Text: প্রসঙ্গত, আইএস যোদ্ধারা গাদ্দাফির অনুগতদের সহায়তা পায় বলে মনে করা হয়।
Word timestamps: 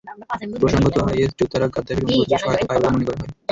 প্রসঙ্গত, 0.55 0.95
আইএস 1.07 1.31
যোদ্ধারা 1.39 1.67
গাদ্দাফির 1.67 2.05
অনুগতদের 2.05 2.39
সহায়তা 2.41 2.65
পায় 2.69 2.79
বলে 2.79 2.93
মনে 2.93 3.05
করা 3.07 3.19
হয়। 3.19 3.31